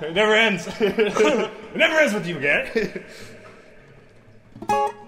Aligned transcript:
it 0.00 0.14
never 0.14 0.34
ends. 0.34 0.68
it 0.80 1.76
never 1.76 1.98
ends 1.98 2.14
with 2.14 2.26
you, 2.26 2.40
Garrett. 2.40 3.04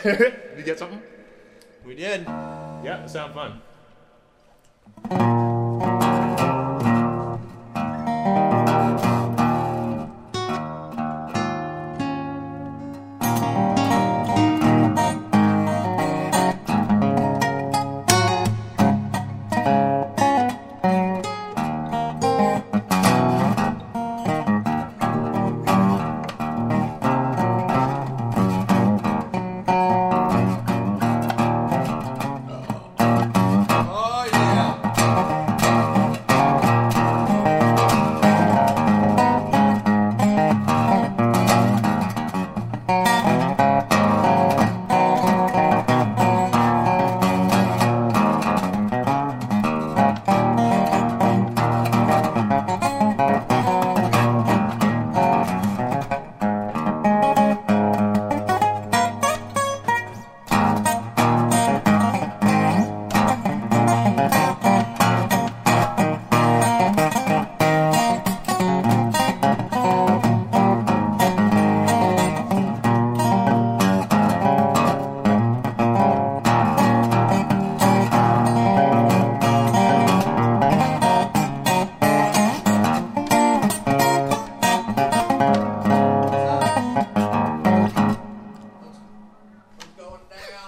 Did 0.02 0.34
you 0.56 0.62
get 0.62 0.78
something? 0.78 1.02
We 1.84 1.94
did. 1.94 2.24
Yeah, 2.24 3.04
it 3.04 3.10
sound 3.10 3.34
fun. 3.34 3.60